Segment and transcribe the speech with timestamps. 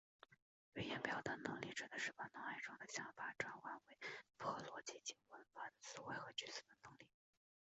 [0.73, 3.95] 语言表达能力指的是把脑海中的想法转换为
[4.35, 7.07] 符合逻辑及文法的词汇和句子的能力。